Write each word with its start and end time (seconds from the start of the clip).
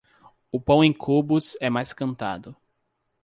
O 0.51 0.59
pão 0.59 0.83
em 0.83 0.91
cubos 0.91 1.55
é 1.61 1.69
mais 1.69 1.93
cantado. 1.93 2.55